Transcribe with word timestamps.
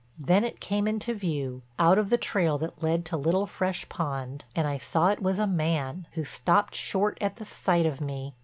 Then 0.17 0.43
it 0.43 0.59
came 0.59 0.87
into 0.87 1.13
view, 1.13 1.61
out 1.77 1.99
of 1.99 2.09
the 2.09 2.17
trail 2.17 2.57
that 2.57 2.81
led 2.81 3.05
to 3.05 3.15
Little 3.17 3.45
Fresh 3.45 3.87
Pond, 3.87 4.45
and 4.55 4.67
I 4.67 4.79
saw 4.79 5.09
it 5.09 5.21
was 5.21 5.37
a 5.37 5.45
man, 5.45 6.07
who 6.13 6.25
stopped 6.25 6.73
short 6.73 7.19
at 7.21 7.35
the 7.35 7.45
sight 7.45 7.85
of 7.85 8.01
me. 8.01 8.33